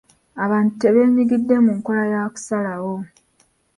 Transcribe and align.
Abantu 0.43 0.71
tebenyigidde 0.81 1.55
mu 1.65 1.71
nkola 1.77 2.03
ya 2.11 2.21
kusalawo. 2.33 2.95